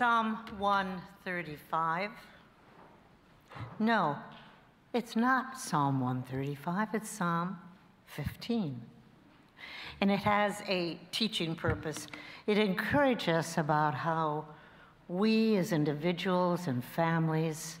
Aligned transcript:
Psalm 0.00 0.38
135. 0.56 2.10
No, 3.78 4.16
it's 4.94 5.14
not 5.14 5.60
Psalm 5.60 6.00
135, 6.00 6.88
it's 6.94 7.10
Psalm 7.10 7.58
15. 8.06 8.80
And 10.00 10.10
it 10.10 10.20
has 10.20 10.62
a 10.66 10.98
teaching 11.12 11.54
purpose. 11.54 12.06
It 12.46 12.56
encourages 12.56 13.28
us 13.28 13.58
about 13.58 13.94
how 13.94 14.46
we 15.08 15.56
as 15.56 15.70
individuals 15.70 16.66
and 16.66 16.82
families 16.82 17.78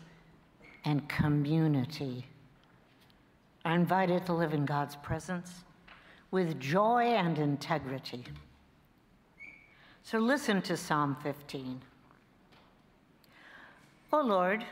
and 0.84 1.08
community 1.08 2.26
are 3.64 3.74
invited 3.74 4.26
to 4.26 4.34
live 4.34 4.52
in 4.52 4.66
God's 4.66 4.96
presence 4.96 5.64
with 6.30 6.60
joy 6.60 7.04
and 7.04 7.38
integrity. 7.38 8.24
So 10.02 10.18
listen 10.18 10.60
to 10.60 10.76
Psalm 10.76 11.16
15. 11.22 11.80
O 14.12 14.20
Lord, 14.20 14.64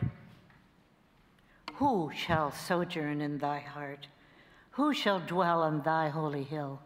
who 1.74 2.10
shall 2.14 2.50
sojourn 2.50 3.20
in 3.20 3.38
thy 3.38 3.60
heart? 3.60 4.08
Who 4.72 4.92
shall 4.92 5.20
dwell 5.20 5.62
on 5.62 5.82
thy 5.82 6.08
holy 6.08 6.42
hill? 6.42 6.80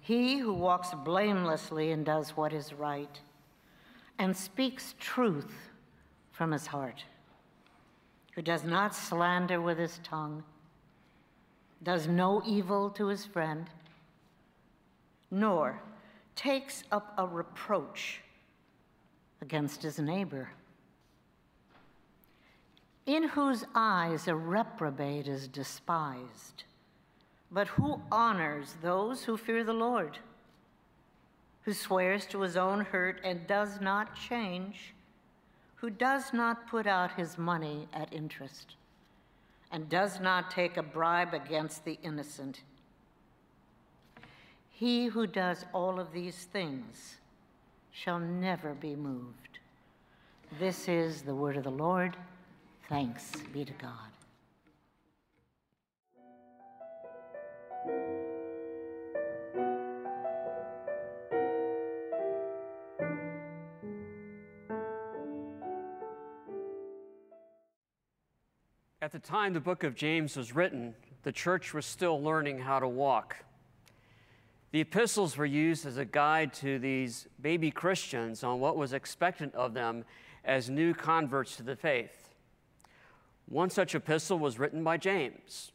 He 0.00 0.38
who 0.38 0.52
walks 0.52 0.90
blamelessly 1.04 1.90
and 1.90 2.04
does 2.04 2.36
what 2.36 2.52
is 2.52 2.72
right, 2.72 3.20
and 4.18 4.36
speaks 4.36 4.94
truth 5.00 5.52
from 6.32 6.52
his 6.52 6.66
heart, 6.66 7.04
who 8.34 8.42
does 8.42 8.62
not 8.62 8.94
slander 8.94 9.60
with 9.60 9.78
his 9.78 10.00
tongue 10.04 10.44
does 11.82 12.08
no 12.08 12.42
evil 12.44 12.90
to 12.90 13.06
his 13.06 13.24
friend, 13.24 13.68
nor 15.30 15.80
takes 16.34 16.82
up 16.90 17.14
a 17.18 17.26
reproach 17.26 18.20
against 19.46 19.80
his 19.80 20.00
neighbor, 20.00 20.48
in 23.06 23.28
whose 23.28 23.64
eyes 23.76 24.26
a 24.26 24.34
reprobate 24.34 25.28
is 25.28 25.46
despised, 25.46 26.64
but 27.52 27.68
who 27.68 28.00
honors 28.10 28.74
those 28.82 29.22
who 29.22 29.36
fear 29.36 29.62
the 29.62 29.72
Lord, 29.72 30.18
who 31.62 31.72
swears 31.72 32.26
to 32.26 32.40
his 32.40 32.56
own 32.56 32.80
hurt 32.80 33.20
and 33.22 33.46
does 33.46 33.80
not 33.80 34.16
change, 34.16 34.92
who 35.76 35.90
does 35.90 36.32
not 36.32 36.66
put 36.66 36.88
out 36.88 37.12
his 37.12 37.38
money 37.38 37.86
at 37.92 38.12
interest 38.12 38.74
and 39.70 39.88
does 39.88 40.18
not 40.20 40.50
take 40.50 40.76
a 40.76 40.82
bribe 40.82 41.34
against 41.34 41.84
the 41.84 42.00
innocent. 42.02 42.62
He 44.70 45.06
who 45.06 45.28
does 45.28 45.64
all 45.72 46.00
of 46.00 46.12
these 46.12 46.48
things 46.52 47.18
shall 47.96 48.18
never 48.18 48.74
be 48.74 48.94
moved. 48.94 49.58
This 50.58 50.86
is 50.86 51.22
the 51.22 51.34
word 51.34 51.56
of 51.56 51.64
the 51.64 51.70
Lord. 51.70 52.14
Thanks 52.90 53.32
be 53.54 53.64
to 53.64 53.72
God. 53.72 53.90
At 69.00 69.12
the 69.12 69.18
time 69.18 69.54
the 69.54 69.60
book 69.60 69.84
of 69.84 69.94
James 69.94 70.36
was 70.36 70.54
written, 70.54 70.94
the 71.22 71.32
church 71.32 71.72
was 71.72 71.86
still 71.86 72.20
learning 72.20 72.58
how 72.58 72.78
to 72.78 72.88
walk. 72.88 73.36
The 74.72 74.80
epistles 74.80 75.36
were 75.36 75.46
used 75.46 75.86
as 75.86 75.96
a 75.96 76.04
guide 76.04 76.52
to 76.54 76.78
these 76.78 77.28
baby 77.40 77.70
Christians 77.70 78.42
on 78.42 78.60
what 78.60 78.76
was 78.76 78.92
expected 78.92 79.54
of 79.54 79.74
them 79.74 80.04
as 80.44 80.68
new 80.68 80.92
converts 80.92 81.56
to 81.56 81.62
the 81.62 81.76
faith. 81.76 82.34
One 83.48 83.70
such 83.70 83.94
epistle 83.94 84.38
was 84.38 84.58
written 84.58 84.82
by 84.82 84.96
James, 84.96 85.70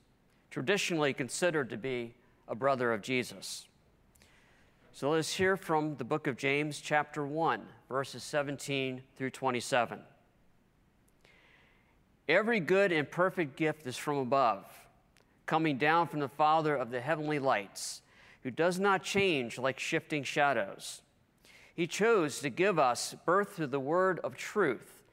traditionally 0.50 1.13
considered 1.13 1.69
to 1.69 1.78
be 1.78 2.13
a 2.47 2.56
brother 2.56 2.91
of 2.91 3.01
Jesus. 3.01 3.68
So 4.94 5.12
let's 5.12 5.34
hear 5.34 5.56
from 5.56 5.96
the 5.96 6.03
book 6.03 6.28
of 6.28 6.35
James, 6.35 6.81
chapter 6.81 7.25
1, 7.25 7.62
verses 7.88 8.24
17 8.24 9.01
through 9.16 9.30
27. 9.30 10.00
Every 12.28 12.59
good 12.59 12.91
and 12.91 13.09
perfect 13.09 13.56
gift 13.56 13.88
is 13.88 13.96
from 13.96 14.18
above, 14.18 14.66
coming 15.46 15.78
down 15.78 16.07
from 16.07 16.19
the 16.19 16.28
Father 16.28 16.75
of 16.75 16.91
the 16.91 17.00
heavenly 17.00 17.40
lights, 17.40 18.01
who 18.44 18.52
does 18.52 18.79
not 18.79 19.03
change 19.03 19.57
like 19.57 19.79
shifting 19.79 20.24
shadows. 20.24 21.02
He 21.74 21.88
chose 21.88 22.40
to 22.40 22.50
give 22.50 22.78
us 22.78 23.16
birth 23.25 23.56
through 23.56 23.68
the 23.68 23.79
word 23.79 24.19
of 24.24 24.35
truth, 24.35 25.03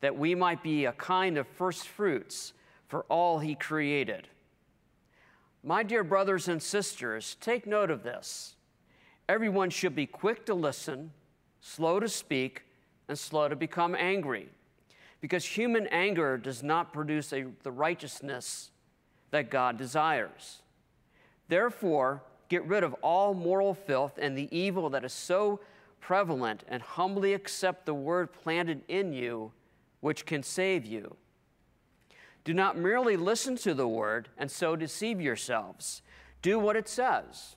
that 0.00 0.16
we 0.16 0.34
might 0.34 0.62
be 0.62 0.84
a 0.84 0.92
kind 0.92 1.36
of 1.36 1.46
first 1.46 1.88
fruits 1.88 2.52
for 2.86 3.02
all 3.08 3.38
he 3.38 3.54
created. 3.54 4.28
My 5.64 5.82
dear 5.82 6.04
brothers 6.04 6.48
and 6.48 6.62
sisters, 6.62 7.36
take 7.40 7.66
note 7.66 7.90
of 7.90 8.02
this. 8.02 8.54
Everyone 9.28 9.70
should 9.70 9.96
be 9.96 10.06
quick 10.06 10.46
to 10.46 10.54
listen, 10.54 11.10
slow 11.60 11.98
to 11.98 12.08
speak, 12.08 12.62
and 13.08 13.18
slow 13.18 13.48
to 13.48 13.56
become 13.56 13.96
angry 13.96 14.48
because 15.20 15.44
human 15.44 15.86
anger 15.88 16.36
does 16.38 16.62
not 16.62 16.92
produce 16.92 17.32
a, 17.32 17.46
the 17.62 17.72
righteousness 17.72 18.70
that 19.30 19.50
God 19.50 19.76
desires. 19.76 20.62
Therefore, 21.48 22.22
get 22.48 22.64
rid 22.64 22.84
of 22.84 22.94
all 23.02 23.34
moral 23.34 23.74
filth 23.74 24.18
and 24.18 24.36
the 24.36 24.48
evil 24.56 24.90
that 24.90 25.04
is 25.04 25.12
so 25.12 25.60
prevalent, 26.00 26.62
and 26.68 26.82
humbly 26.82 27.34
accept 27.34 27.84
the 27.84 27.94
word 27.94 28.32
planted 28.32 28.80
in 28.86 29.12
you, 29.12 29.50
which 30.00 30.24
can 30.24 30.42
save 30.42 30.84
you. 30.84 31.16
Do 32.44 32.54
not 32.54 32.78
merely 32.78 33.16
listen 33.16 33.56
to 33.56 33.74
the 33.74 33.88
word 33.88 34.28
and 34.38 34.48
so 34.48 34.76
deceive 34.76 35.20
yourselves. 35.20 36.02
Do 36.42 36.60
what 36.60 36.76
it 36.76 36.88
says. 36.88 37.56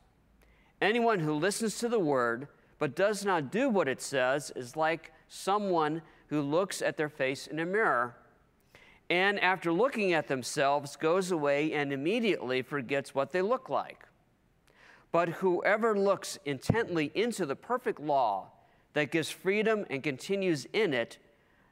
Anyone 0.81 1.19
who 1.19 1.33
listens 1.33 1.77
to 1.77 1.87
the 1.87 1.99
word 1.99 2.47
but 2.79 2.95
does 2.95 3.23
not 3.23 3.51
do 3.51 3.69
what 3.69 3.87
it 3.87 4.01
says 4.01 4.51
is 4.55 4.75
like 4.75 5.11
someone 5.27 6.01
who 6.27 6.41
looks 6.41 6.81
at 6.81 6.97
their 6.97 7.09
face 7.09 7.45
in 7.45 7.59
a 7.59 7.65
mirror 7.65 8.15
and 9.09 9.39
after 9.39 9.71
looking 9.71 10.13
at 10.13 10.27
themselves 10.27 10.95
goes 10.95 11.31
away 11.31 11.73
and 11.73 11.91
immediately 11.91 12.61
forgets 12.61 13.15
what 13.15 13.31
they 13.31 13.41
look 13.41 13.69
like. 13.69 14.05
But 15.11 15.29
whoever 15.29 15.97
looks 15.97 16.37
intently 16.45 17.11
into 17.15 17.45
the 17.45 17.55
perfect 17.55 17.99
law 17.99 18.51
that 18.93 19.11
gives 19.11 19.29
freedom 19.29 19.85
and 19.89 20.03
continues 20.03 20.65
in 20.73 20.93
it, 20.93 21.17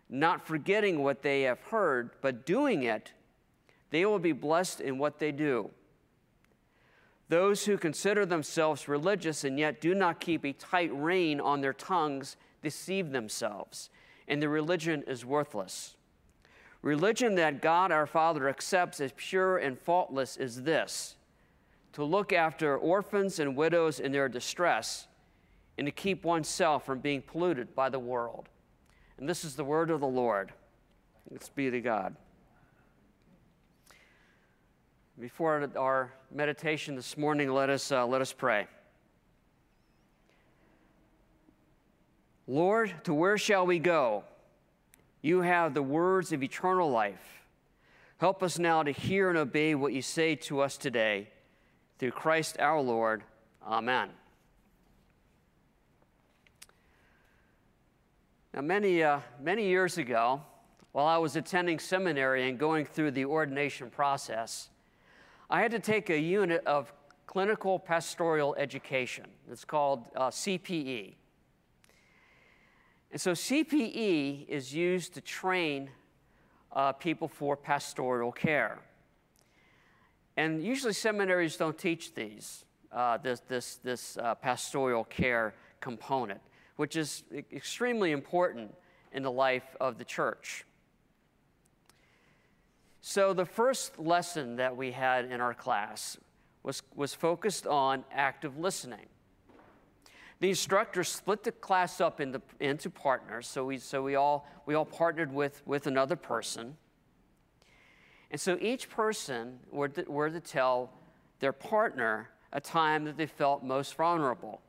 not 0.09 0.46
forgetting 0.46 1.03
what 1.03 1.22
they 1.22 1.44
have 1.44 1.62
heard, 1.62 2.12
but 2.22 2.46
doing 2.46 2.84
it, 2.84 3.14
they 3.92 4.06
will 4.06 4.20
be 4.20 4.31
blessed 4.31 4.81
in 4.81 4.98
what 4.98 5.20
they 5.20 5.31
do. 5.31 5.70
Those 7.30 7.66
who 7.66 7.78
consider 7.78 8.25
themselves 8.25 8.88
religious 8.88 9.44
and 9.44 9.60
yet 9.60 9.81
do 9.81 9.94
not 9.94 10.19
keep 10.19 10.45
a 10.45 10.54
tight 10.54 10.92
rein 10.94 11.40
on 11.40 11.62
their 11.62 11.74
tongues 11.74 12.38
deceive 12.62 13.12
themselves 13.12 13.90
and 14.28 14.42
the 14.42 14.50
religion 14.50 15.04
is 15.07 15.25
worthless. 15.25 15.95
Religion 16.81 17.36
that 17.36 17.62
God 17.62 17.92
our 17.92 18.06
Father 18.06 18.50
accepts 18.50 19.00
as 19.00 19.12
pure 19.16 19.57
and 19.57 19.80
faultless 19.80 20.38
is 20.38 20.63
this 20.63 21.16
to 21.97 22.03
look 22.03 22.31
after 22.31 22.77
orphans 22.77 23.39
and 23.39 23.55
widows 23.55 23.99
in 23.99 24.11
their 24.11 24.29
distress 24.29 25.07
and 25.79 25.88
to 25.88 25.91
keep 25.91 26.23
oneself 26.23 26.85
from 26.85 26.99
being 26.99 27.23
polluted 27.23 27.73
by 27.73 27.89
the 27.89 27.97
world. 27.97 28.49
And 29.17 29.27
this 29.27 29.44
is 29.44 29.55
the 29.55 29.63
word 29.63 29.89
of 29.89 30.01
the 30.01 30.07
Lord. 30.07 30.53
Let's 31.31 31.49
be 31.49 31.71
to 31.71 31.81
God. 31.81 32.15
Before 35.19 35.67
our 35.75 36.13
meditation 36.31 36.95
this 36.95 37.17
morning, 37.17 37.51
let 37.51 37.71
us, 37.71 37.91
uh, 37.91 38.05
let 38.05 38.21
us 38.21 38.31
pray. 38.31 38.67
Lord, 42.45 42.94
to 43.05 43.13
where 43.15 43.39
shall 43.39 43.65
we 43.65 43.79
go? 43.79 44.23
You 45.23 45.41
have 45.41 45.73
the 45.73 45.81
words 45.81 46.31
of 46.31 46.44
eternal 46.44 46.91
life. 46.91 47.41
Help 48.19 48.44
us 48.44 48.59
now 48.59 48.83
to 48.83 48.91
hear 48.91 49.29
and 49.29 49.38
obey 49.39 49.73
what 49.73 49.94
you 49.94 50.03
say 50.03 50.35
to 50.35 50.59
us 50.59 50.77
today. 50.77 51.29
Through 51.99 52.11
Christ 52.11 52.57
our 52.59 52.79
Lord. 52.79 53.23
Amen. 53.65 54.09
Now, 58.53 58.61
many, 58.61 59.03
uh, 59.03 59.19
many 59.41 59.67
years 59.67 59.97
ago, 59.97 60.41
while 60.91 61.05
I 61.05 61.17
was 61.17 61.35
attending 61.35 61.79
seminary 61.79 62.49
and 62.49 62.57
going 62.57 62.85
through 62.85 63.11
the 63.11 63.25
ordination 63.25 63.89
process, 63.89 64.69
I 65.49 65.61
had 65.61 65.71
to 65.71 65.79
take 65.79 66.09
a 66.09 66.19
unit 66.19 66.65
of 66.65 66.91
clinical 67.25 67.77
pastoral 67.77 68.55
education. 68.57 69.25
It's 69.51 69.65
called 69.65 70.05
uh, 70.15 70.29
CPE. 70.29 71.13
And 73.11 73.21
so 73.21 73.31
CPE 73.31 74.47
is 74.47 74.73
used 74.73 75.13
to 75.13 75.21
train 75.21 75.89
uh, 76.71 76.94
people 76.94 77.27
for 77.27 77.55
pastoral 77.55 78.31
care. 78.31 78.79
And 80.38 80.63
usually 80.63 80.94
seminaries 80.94 81.57
don't 81.57 81.78
teach 81.78 82.13
these. 82.13 82.63
Uh, 82.92 83.18
this, 83.18 83.42
this, 83.42 83.75
this 83.84 84.18
uh, 84.18 84.34
pastoral 84.36 85.04
care 85.04 85.54
component, 85.81 86.39
which 86.78 86.95
is 86.95 87.24
extremely 87.51 88.12
important 88.12 88.74
in 89.12 89.24
the 89.24 89.31
life 89.31 89.75
of 89.81 89.98
the 89.98 90.06
church. 90.06 90.63
So, 93.01 93.34
the 93.34 93.45
first 93.45 94.00
lesson 94.00 94.56
that 94.56 94.75
we 94.75 94.92
had 94.92 95.25
in 95.25 95.42
our 95.42 95.54
class 95.54 96.18
was, 96.63 96.81
was 96.95 97.13
focused 97.13 97.68
on 97.68 98.04
active 98.12 98.57
listening. 98.57 99.06
The 100.40 100.50
instructor 100.50 101.04
split 101.04 101.44
the 101.44 101.51
class 101.51 102.00
up 102.00 102.22
into, 102.22 102.42
into 102.60 102.90
partners, 102.90 103.48
so, 103.48 103.66
we, 103.66 103.80
so 103.80 104.04
we, 104.04 104.16
all, 104.16 104.48
we 104.66 104.75
all 104.75 104.86
partnered 104.86 105.33
with, 105.33 105.62
with 105.66 105.88
another 105.88 106.16
person. 106.16 106.78
And 108.31 108.39
so 108.39 108.57
each 108.59 108.89
person 108.89 109.59
were 109.71 109.88
to, 109.89 110.03
were 110.03 110.29
to 110.29 110.39
tell 110.39 110.91
their 111.39 111.53
partner 111.53 112.29
a 112.51 112.62
time 112.62 113.06
that 113.06 113.18
they 113.18 113.25
felt 113.25 113.63
most 113.63 113.95
vulnerable. 113.95 114.62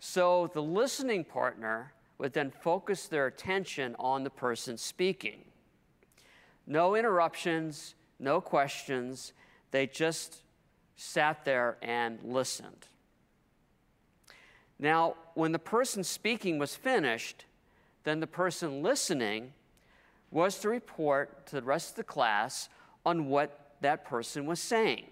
So 0.00 0.50
the 0.54 0.62
listening 0.62 1.24
partner 1.24 1.92
would 2.18 2.32
then 2.32 2.50
focus 2.50 3.06
their 3.06 3.26
attention 3.26 3.96
on 3.98 4.24
the 4.24 4.30
person 4.30 4.76
speaking. 4.76 5.44
No 6.66 6.94
interruptions, 6.94 7.94
no 8.18 8.40
questions. 8.40 9.32
They 9.70 9.86
just 9.86 10.42
sat 10.96 11.44
there 11.44 11.78
and 11.82 12.18
listened. 12.22 12.88
Now, 14.78 15.14
when 15.34 15.52
the 15.52 15.58
person 15.58 16.04
speaking 16.04 16.58
was 16.58 16.74
finished, 16.74 17.44
then 18.04 18.20
the 18.20 18.26
person 18.26 18.82
listening 18.82 19.52
was 20.30 20.58
to 20.60 20.68
report 20.68 21.46
to 21.46 21.56
the 21.56 21.62
rest 21.62 21.90
of 21.90 21.96
the 21.96 22.04
class 22.04 22.68
on 23.06 23.26
what 23.26 23.74
that 23.80 24.04
person 24.04 24.46
was 24.46 24.60
saying. 24.60 25.06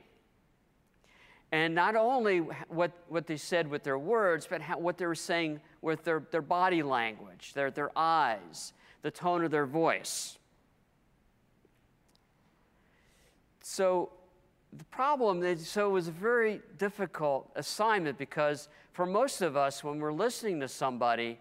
And 1.53 1.75
not 1.75 1.95
only 1.95 2.39
what, 2.39 2.93
what 3.09 3.27
they 3.27 3.37
said 3.37 3.69
with 3.69 3.85
their 3.85 3.99
words, 3.99 4.47
but 4.51 4.61
how, 4.61 4.79
what 4.79 4.99
they 4.99 5.07
were 5.07 5.15
saying 5.15 5.61
with 5.81 6.05
their, 6.05 6.23
their 6.31 6.43
body 6.43 6.83
language, 6.83 7.53
their, 7.55 7.71
their 7.71 7.97
eyes, 7.97 8.73
the 9.03 9.11
tone 9.11 9.45
of 9.45 9.51
their 9.51 9.67
voice. 9.67 10.39
So 13.63 14.11
the 14.73 14.85
problem 14.85 15.43
is, 15.43 15.69
so 15.69 15.89
it 15.89 15.93
was 15.93 16.09
a 16.09 16.13
very 16.13 16.61
difficult 16.79 17.51
assignment 17.55 18.19
because 18.19 18.69
for 18.93 19.07
most 19.07 19.41
of 19.41 19.57
us, 19.57 19.85
when 19.85 20.01
we're 20.01 20.13
listening 20.13 20.61
to 20.61 20.69
somebody, 20.69 21.39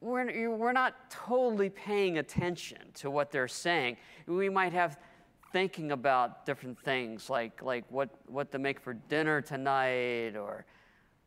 we're, 0.00 0.50
we're 0.50 0.72
not 0.72 1.10
totally 1.10 1.70
paying 1.70 2.18
attention 2.18 2.78
to 2.94 3.10
what 3.10 3.30
they're 3.30 3.48
saying. 3.48 3.96
We 4.26 4.48
might 4.48 4.72
have 4.72 4.98
thinking 5.52 5.92
about 5.92 6.44
different 6.44 6.78
things 6.80 7.30
like, 7.30 7.62
like 7.62 7.84
what, 7.90 8.10
what 8.26 8.52
to 8.52 8.58
make 8.58 8.78
for 8.80 8.94
dinner 8.94 9.40
tonight 9.40 10.36
or 10.36 10.66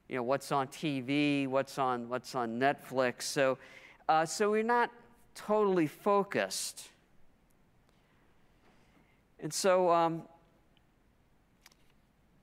you 0.07 0.17
know, 0.17 0.23
what's 0.23 0.51
on 0.51 0.67
TV, 0.67 1.47
what's 1.47 1.77
on, 1.77 2.09
what's 2.09 2.35
on 2.35 2.59
Netflix. 2.59 3.23
So, 3.23 3.57
uh, 4.09 4.25
so 4.25 4.51
we're 4.51 4.61
not 4.61 4.91
totally 5.35 5.87
focused. 5.87 6.89
And 9.39 9.53
so, 9.53 9.89
um, 9.89 10.23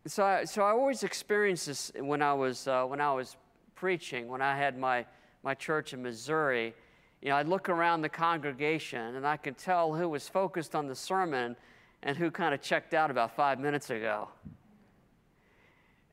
so, 0.07 0.25
I, 0.25 0.45
so 0.45 0.63
I 0.63 0.71
always 0.71 1.03
experienced 1.03 1.67
this 1.67 1.93
when 1.99 2.23
I 2.23 2.33
was, 2.33 2.67
uh, 2.67 2.85
when 2.85 3.01
I 3.01 3.13
was 3.13 3.37
preaching, 3.75 4.29
when 4.29 4.41
I 4.41 4.57
had 4.57 4.79
my, 4.79 5.05
my 5.43 5.55
church 5.55 5.93
in 5.93 6.03
Missouri. 6.03 6.75
You 7.23 7.31
know, 7.31 7.37
I'd 7.37 7.49
look 7.49 7.69
around 7.69 8.03
the 8.03 8.09
congregation 8.09 9.17
and 9.17 9.27
I 9.27 9.37
could 9.37 9.59
tell 9.59 9.95
who 9.95 10.09
was 10.09 10.29
focused 10.29 10.75
on 10.75 10.87
the 10.87 10.95
sermon 10.95 11.57
and 12.03 12.17
who 12.17 12.31
kind 12.31 12.55
of 12.55 12.63
checked 12.63 12.95
out 12.95 13.11
about 13.11 13.35
five 13.35 13.59
minutes 13.59 13.91
ago. 13.91 14.29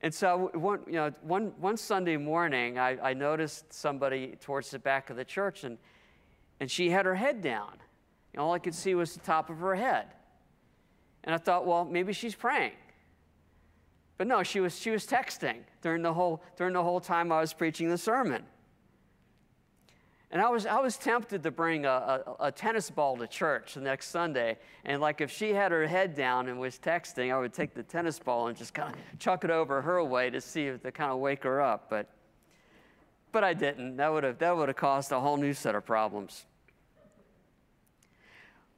And 0.02 0.14
so 0.14 0.52
one, 0.54 0.82
you 0.88 0.94
know, 0.94 1.12
one, 1.22 1.54
one 1.60 1.78
Sunday 1.78 2.18
morning, 2.18 2.78
I, 2.78 2.98
I 3.02 3.14
noticed 3.14 3.74
somebody 3.74 4.36
towards 4.42 4.70
the 4.70 4.80
back 4.80 5.10
of 5.10 5.18
the 5.18 5.26
church, 5.26 5.64
and, 5.64 5.78
and 6.60 6.70
she 6.70 6.90
had 6.90 7.06
her 7.06 7.16
head 7.16 7.42
down. 7.42 7.72
And 8.34 8.42
all 8.42 8.54
I 8.54 8.60
could 8.60 8.76
see 8.76 8.94
was 8.94 9.14
the 9.14 9.22
top 9.22 9.50
of 9.50 9.58
her 9.60 9.76
head. 9.76 10.08
And 11.24 11.34
I 11.34 11.38
thought, 11.38 11.66
well, 11.66 11.86
maybe 11.86 12.14
she's 12.14 12.36
praying. 12.36 12.74
But 14.18 14.28
no, 14.28 14.44
she 14.44 14.60
was, 14.60 14.78
she 14.78 14.92
was 14.92 15.06
texting 15.08 15.62
during 15.82 16.02
the, 16.02 16.14
whole, 16.14 16.44
during 16.56 16.74
the 16.74 16.84
whole 16.84 17.00
time 17.00 17.32
I 17.32 17.42
was 17.42 17.54
preaching 17.54 17.90
the 17.90 17.98
sermon. 17.98 18.44
And 20.32 20.42
I 20.42 20.50
was, 20.50 20.66
I 20.66 20.80
was 20.80 20.98
tempted 20.98 21.44
to 21.44 21.52
bring 21.52 21.86
a, 21.86 21.90
a, 21.90 22.36
a, 22.48 22.52
tennis 22.52 22.90
ball 22.90 23.16
to 23.18 23.28
church 23.28 23.76
the 23.76 23.82
next 23.82 24.10
Sunday. 24.10 24.58
And 24.84 25.00
like 25.00 25.22
if 25.22 25.32
she 25.32 25.52
had 25.52 25.72
her 25.72 25.86
head 25.86 26.16
down 26.16 26.50
and 26.50 26.60
was 26.60 26.80
texting, 26.80 27.34
I 27.34 27.38
would 27.38 27.54
take 27.54 27.74
the 27.74 27.84
tennis 27.84 28.18
ball 28.18 28.48
and 28.48 28.58
just 28.58 28.74
kind 28.74 28.94
of 28.94 29.20
chuck 29.20 29.44
it 29.44 29.52
over 29.52 29.82
her 29.82 30.04
way 30.04 30.30
to 30.32 30.42
see 30.42 30.68
if 30.68 30.82
to 30.82 30.92
kind 30.92 31.12
of 31.12 31.20
wake 31.20 31.44
her 31.44 31.62
up. 31.62 31.90
But, 31.90 32.10
but 33.32 33.44
I 33.44 33.54
didn't. 33.54 33.98
That 33.98 34.12
would 34.12 34.24
have, 34.24 34.40
that 34.40 34.58
would 34.58 34.68
have 34.68 34.78
caused 34.78 35.12
a 35.12 35.20
whole 35.20 35.38
new 35.38 35.54
set 35.54 35.76
of 35.76 35.86
problems. 35.86 36.46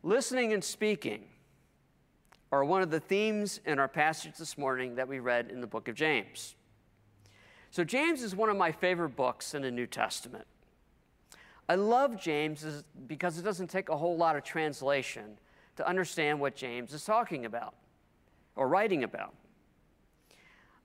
Listening 0.04 0.54
and 0.54 0.64
speaking 0.64 1.24
are 2.52 2.64
one 2.64 2.82
of 2.82 2.92
the 2.92 3.00
themes 3.00 3.60
in 3.66 3.80
our 3.80 3.88
passage 3.88 4.38
this 4.38 4.58
morning 4.58 4.96
that 4.96 5.08
we 5.08 5.20
read 5.20 5.50
in 5.50 5.62
the 5.62 5.68
book 5.68 5.88
of 5.88 5.96
James. 5.96 6.56
So, 7.72 7.84
James 7.84 8.24
is 8.24 8.36
one 8.36 8.50
of 8.50 8.56
my 8.56 8.72
favorite 8.72 9.16
books 9.16 9.54
in 9.54 9.64
the 9.64 9.72
New 9.72 9.86
Testament. 9.86 10.48
I 11.70 11.76
love 11.76 12.20
James 12.20 12.66
because 13.08 13.38
it 13.38 13.44
doesn't 13.44 13.70
take 13.70 13.90
a 13.90 13.98
whole 13.98 14.16
lot 14.16 14.36
of 14.36 14.44
translation 14.44 15.38
to 15.76 15.88
understand 15.88 16.40
what 16.40 16.56
James 16.56 16.94
is 16.94 17.04
talking 17.04 17.46
about 17.46 17.76
or 18.56 18.68
writing 18.68 19.04
about. 19.04 19.34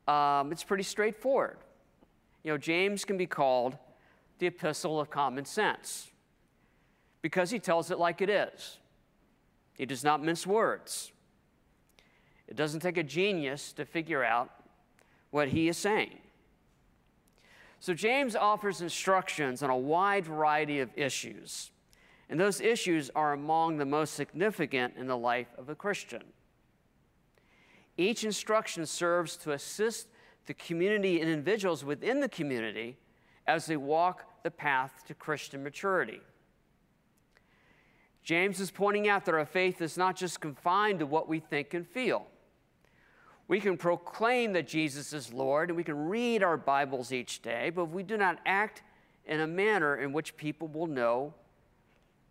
Um, 0.09 0.51
it's 0.51 0.65
pretty 0.65 0.83
straightforward. 0.83 1.59
You 2.43 2.53
know, 2.53 2.59
James 2.59 3.05
can 3.05 3.17
be 3.17 3.27
called 3.27 3.79
the 4.39 4.47
epistle 4.49 5.01
of 5.01 5.11
common 5.11 5.45
sense 5.45 6.11
because 7.23 7.51
he 7.51 7.61
tells 7.61 7.91
it 7.91 7.99
like 7.99 8.21
it 8.21 8.29
is. 8.29 8.79
He 9.75 9.87
does 9.87 10.03
not 10.03 10.23
mince 10.23 10.47
words. 10.47 11.13
It 12.49 12.57
doesn't 12.57 12.81
take 12.81 12.97
a 12.97 13.03
genius 13.05 13.73
to 13.75 13.85
figure 13.85 14.25
out 14.25 14.51
what 15.31 15.49
he 15.49 15.69
is 15.69 15.79
saying. 15.79 16.19
So, 17.83 17.95
James 17.95 18.37
offers 18.37 18.81
instructions 18.81 19.61
on 19.61 19.69
a 19.69 19.77
wide 19.77 20.25
variety 20.25 20.79
of 20.79 20.91
issues, 20.95 21.73
and 22.29 22.39
those 22.39 22.61
issues 22.61 23.11
are 23.17 23.33
among 23.33 23.77
the 23.77 23.85
most 23.85 24.15
significant 24.15 24.95
in 24.97 25.09
the 25.09 25.19
life 25.19 25.49
of 25.59 25.69
a 25.69 25.75
Christian. 25.75 26.23
Each 27.97 28.23
instruction 28.23 28.87
serves 28.87 29.37
to 29.39 29.51
assist 29.51 30.07
the 30.47 30.55
community 30.55 31.21
and 31.21 31.29
individuals 31.29 31.85
within 31.85 32.21
the 32.21 32.29
community 32.29 32.99
as 33.49 33.67
they 33.67 33.77
walk 33.77 34.27
the 34.45 34.51
path 34.53 35.03
to 35.09 35.15
Christian 35.15 35.65
maturity. 35.65 36.21
James 38.23 38.61
is 38.61 38.71
pointing 38.71 39.09
out 39.09 39.25
that 39.25 39.35
our 39.35 39.45
faith 39.45 39.83
is 39.83 39.99
not 39.99 40.15
just 40.15 40.41
confined 40.41 41.01
to 41.01 41.07
what 41.07 41.29
we 41.29 41.41
think 41.41 41.75
and 41.75 41.85
feel. 41.85 42.29
We 43.53 43.61
can 43.61 43.77
proclaim 43.77 44.55
that 44.55 44.67
Jesus 44.67 45.13
is 45.13 45.31
Lord 45.31 45.69
and 45.69 45.77
we 45.77 45.85
can 45.85 46.09
read 46.09 46.43
our 46.43 46.57
Bibles 46.57 47.13
each 47.13 47.43
day, 47.43 47.69
but 47.69 47.83
if 47.83 47.91
we 47.91 48.03
do 48.03 48.17
not 48.17 48.39
act 48.47 48.83
in 49.27 49.41
a 49.41 49.47
manner 49.47 49.95
in 49.95 50.15
which 50.15 50.39
people 50.39 50.69
will 50.69 50.87
know 50.87 51.35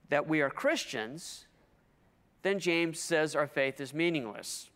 that 0.09 0.27
we 0.27 0.41
are 0.41 0.49
Christians, 0.49 1.45
then 2.41 2.57
James 2.57 2.99
says 2.99 3.35
our 3.35 3.45
faith 3.45 3.79
is 3.79 3.93
meaningless. 3.93 4.71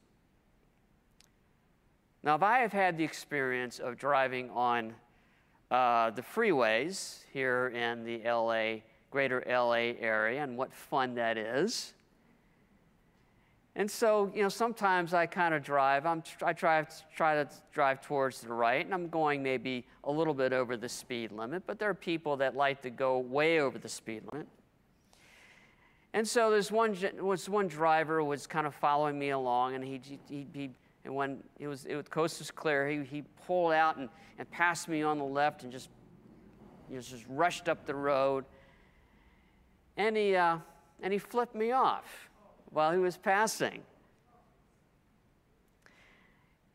Now, 2.22 2.36
if 2.36 2.44
I 2.44 2.60
have 2.60 2.74
had 2.74 3.00
the 3.00 3.04
experience 3.04 3.80
of 3.80 3.98
driving 3.98 4.52
on 4.52 4.94
uh, 5.72 6.12
the 6.12 6.22
freeways 6.22 7.24
here 7.34 7.70
in 7.70 8.04
the 8.04 8.22
LA, 8.24 8.82
greater 9.10 9.44
LA 9.48 9.96
area, 10.00 10.44
and 10.44 10.56
what 10.56 10.72
fun 10.72 11.16
that 11.16 11.40
is, 11.40 11.96
and 13.78 13.92
so, 13.92 14.32
you 14.34 14.42
know, 14.42 14.50
sometimes 14.50 15.14
I 15.14 15.26
kind 15.26 15.54
of 15.54 15.62
drive. 15.62 16.06
I'm, 16.06 16.24
I 16.42 16.54
try, 16.54 16.86
try 17.14 17.44
to 17.44 17.50
drive 17.74 18.02
towards 18.02 18.40
the 18.40 18.54
right, 18.54 18.86
and 18.86 18.94
I'm 18.94 19.10
going 19.10 19.44
maybe 19.44 19.86
a 20.06 20.12
little 20.12 20.34
bit 20.34 20.54
over 20.54 20.78
the 20.78 20.88
speed 20.88 21.34
limit, 21.34 21.64
but 21.68 21.78
there 21.78 21.90
are 21.90 21.96
people 21.96 22.38
that 22.38 22.56
like 22.56 22.82
to 22.84 22.90
go 22.90 23.20
way 23.20 23.60
over 23.60 23.78
the 23.78 23.90
speed 23.90 24.24
limit. 24.32 24.48
And 26.14 26.26
so 26.26 26.52
this 26.52 26.72
one, 26.72 26.96
was 27.20 27.50
one 27.50 27.68
driver 27.68 28.24
was 28.24 28.48
kind 28.48 28.66
of 28.66 28.74
following 28.74 29.20
me 29.20 29.32
along, 29.32 29.76
and 29.76 29.84
he, 29.84 30.00
he, 30.30 30.48
he 30.54 30.70
and 31.04 31.14
when 31.14 31.44
it 31.60 31.68
was, 31.68 31.86
it, 31.86 31.98
the 31.98 32.04
coast 32.04 32.40
was 32.40 32.50
clear, 32.52 32.88
he, 32.88 33.04
he 33.04 33.24
pulled 33.46 33.74
out 33.74 33.98
and, 33.98 34.08
and 34.40 34.50
passed 34.52 34.88
me 34.88 35.04
on 35.04 35.18
the 35.18 35.26
left 35.26 35.64
and 35.64 35.72
just, 35.72 35.90
you 36.90 36.96
know, 36.96 37.02
just 37.02 37.26
rushed 37.28 37.68
up 37.68 37.86
the 37.86 37.94
road. 37.94 38.46
And 39.98 40.16
he, 40.16 40.36
uh, 40.36 40.58
and 41.02 41.12
he 41.12 41.20
flipped 41.20 41.56
me 41.56 41.74
off 41.74 42.30
while 42.72 42.92
he 42.92 42.98
was 42.98 43.18
passing. 43.18 43.82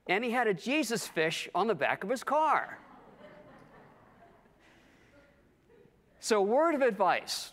And 0.06 0.24
he 0.24 0.30
had 0.30 0.46
a 0.46 0.54
Jesus 0.54 1.06
fish 1.06 1.48
on 1.54 1.66
the 1.66 1.74
back 1.74 2.02
of 2.02 2.10
his 2.10 2.24
car. 2.24 2.78
So, 6.18 6.42
word 6.42 6.74
of 6.74 6.82
advice 6.82 7.52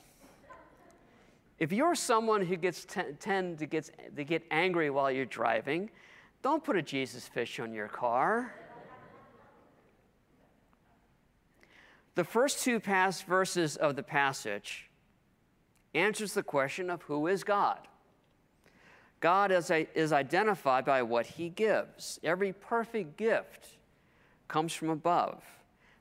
if 1.60 1.72
you're 1.72 1.96
someone 1.96 2.46
who 2.46 2.56
gets 2.56 2.86
t- 2.86 3.02
tend 3.20 3.60
to 3.60 3.66
get, 3.66 3.90
to 4.16 4.24
get 4.24 4.44
angry 4.52 4.90
while 4.90 5.12
you're 5.12 5.26
driving, 5.26 5.90
Don't 6.44 6.64
put 6.64 6.78
a 6.78 6.84
Jesus 6.84 7.28
fish 7.28 7.60
on 7.60 7.74
your 7.74 7.88
car. 7.88 8.54
The 12.14 12.24
first 12.24 12.64
two 12.64 12.80
past 12.80 13.26
verses 13.26 13.76
of 13.76 13.96
the 13.96 14.04
passage 14.04 14.90
answers 15.94 16.34
the 16.34 16.44
question 16.44 16.90
of 16.90 17.02
who 17.04 17.28
is 17.28 17.44
God. 17.44 17.88
God 19.20 19.52
is, 19.52 19.72
a, 19.72 19.88
is 19.96 20.14
identified 20.14 20.86
by 20.86 21.02
what 21.02 21.26
he 21.26 21.50
gives. 21.50 22.20
Every 22.24 22.54
perfect 22.54 23.18
gift 23.18 23.78
comes 24.48 24.74
from 24.74 24.90
above. 24.90 25.44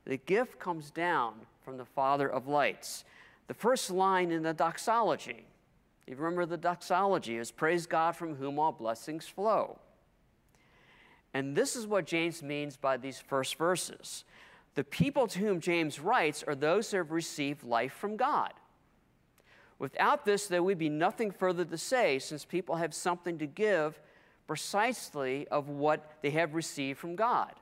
The 0.05 0.19
gift 0.19 0.59
comes 0.59 0.91
down 0.91 1.35
from 1.65 1.79
the 1.79 1.85
Father 1.85 2.29
of 2.29 2.47
lights. 2.47 3.05
The 3.49 3.55
first 3.55 3.91
line 3.91 4.31
in 4.31 4.43
the 4.43 4.53
doxology, 4.53 5.45
you 6.07 6.17
remember 6.17 6.47
the 6.47 6.57
doxology, 6.57 7.37
is 7.37 7.51
Praise 7.51 7.87
God 7.87 8.15
from 8.15 8.37
whom 8.37 8.59
all 8.59 8.73
blessings 8.73 9.27
flow. 9.27 9.79
And 11.35 11.57
this 11.57 11.77
is 11.77 11.87
what 11.87 12.07
James 12.07 12.43
means 12.43 12.77
by 12.77 12.97
these 12.97 13.21
first 13.21 13.57
verses. 13.57 14.25
The 14.75 14.85
people 14.85 15.27
to 15.29 15.39
whom 15.39 15.61
James 15.61 16.01
writes 16.01 16.43
are 16.43 16.55
those 16.55 16.91
who 16.91 16.99
have 16.99 17.11
received 17.11 17.65
life 17.65 17.93
from 17.93 18.17
God. 18.17 18.53
Without 19.79 20.25
this, 20.25 20.47
there 20.47 20.63
would 20.63 20.79
be 20.79 20.89
nothing 20.89 21.31
further 21.31 21.65
to 21.65 21.79
say, 21.79 22.19
since 22.19 22.45
people 22.45 22.77
have 22.77 22.95
something 22.95 23.39
to 23.39 23.47
give 23.47 24.01
precisely 24.47 25.47
of 25.49 25.69
what 25.69 26.19
they 26.23 26.31
have 26.31 26.55
received 26.55 26.99
from 26.99 27.17
God. 27.17 27.53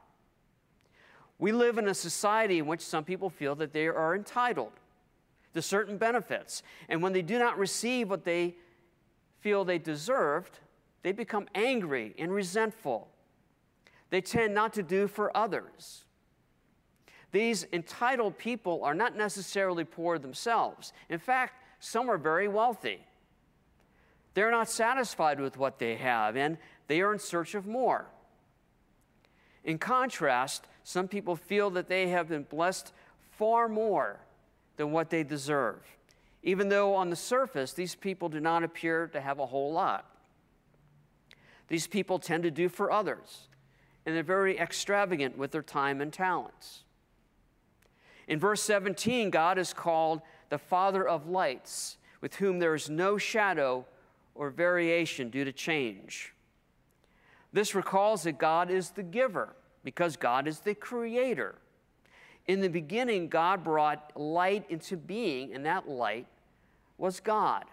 We 1.38 1.50
live 1.50 1.78
in 1.78 1.88
a 1.88 1.94
society 1.94 2.58
in 2.58 2.66
which 2.66 2.80
some 2.80 3.04
people 3.04 3.30
feel 3.30 3.54
that 3.56 3.72
they 3.72 3.88
are 3.88 4.14
entitled 4.14 4.72
to 5.54 5.62
certain 5.62 5.96
benefits. 5.98 6.62
And 6.88 7.02
when 7.02 7.12
they 7.12 7.22
do 7.22 7.38
not 7.38 7.58
receive 7.58 8.10
what 8.10 8.24
they 8.24 8.54
feel 9.40 9.64
they 9.64 9.78
deserved, 9.78 10.58
they 11.02 11.12
become 11.12 11.48
angry 11.54 12.14
and 12.18 12.32
resentful. 12.32 13.08
They 14.10 14.20
tend 14.20 14.54
not 14.54 14.72
to 14.74 14.82
do 14.82 15.08
for 15.08 15.36
others. 15.36 16.04
These 17.32 17.66
entitled 17.72 18.38
people 18.38 18.84
are 18.84 18.94
not 18.94 19.16
necessarily 19.16 19.82
poor 19.84 20.18
themselves. 20.18 20.92
In 21.08 21.18
fact, 21.18 21.63
some 21.84 22.10
are 22.10 22.16
very 22.16 22.48
wealthy. 22.48 22.98
They're 24.32 24.50
not 24.50 24.70
satisfied 24.70 25.38
with 25.38 25.58
what 25.58 25.78
they 25.78 25.96
have, 25.96 26.34
and 26.34 26.56
they 26.86 27.02
are 27.02 27.12
in 27.12 27.18
search 27.18 27.54
of 27.54 27.66
more. 27.66 28.06
In 29.64 29.76
contrast, 29.76 30.66
some 30.82 31.08
people 31.08 31.36
feel 31.36 31.68
that 31.70 31.88
they 31.88 32.08
have 32.08 32.28
been 32.28 32.44
blessed 32.44 32.94
far 33.32 33.68
more 33.68 34.20
than 34.78 34.92
what 34.92 35.10
they 35.10 35.22
deserve, 35.22 35.82
even 36.42 36.70
though 36.70 36.94
on 36.94 37.10
the 37.10 37.16
surface, 37.16 37.74
these 37.74 37.94
people 37.94 38.30
do 38.30 38.40
not 38.40 38.64
appear 38.64 39.06
to 39.08 39.20
have 39.20 39.38
a 39.38 39.46
whole 39.46 39.70
lot. 39.70 40.06
These 41.68 41.86
people 41.86 42.18
tend 42.18 42.44
to 42.44 42.50
do 42.50 42.70
for 42.70 42.90
others, 42.90 43.48
and 44.06 44.16
they're 44.16 44.22
very 44.22 44.58
extravagant 44.58 45.36
with 45.36 45.50
their 45.50 45.62
time 45.62 46.00
and 46.00 46.10
talents. 46.10 46.84
In 48.26 48.38
verse 48.38 48.62
17, 48.62 49.28
God 49.28 49.58
is 49.58 49.74
called 49.74 50.22
the 50.54 50.58
Father 50.58 51.04
of 51.04 51.26
lights, 51.26 51.96
with 52.20 52.36
whom 52.36 52.60
there 52.60 52.76
is 52.76 52.88
no 52.88 53.18
shadow 53.18 53.84
or 54.36 54.50
variation 54.50 55.30
due 55.30 55.44
to 55.44 55.50
change. 55.50 56.32
This 57.52 57.74
recalls 57.74 58.22
that 58.22 58.38
God 58.38 58.70
is 58.70 58.90
the 58.90 59.02
giver 59.02 59.56
because 59.82 60.16
God 60.16 60.46
is 60.46 60.60
the 60.60 60.76
creator. 60.76 61.56
In 62.46 62.60
the 62.60 62.68
beginning, 62.68 63.26
God 63.26 63.64
brought 63.64 64.12
light 64.14 64.64
into 64.68 64.96
being, 64.96 65.52
and 65.52 65.66
that 65.66 65.88
light 65.88 66.28
was 66.98 67.18
God. 67.18 67.64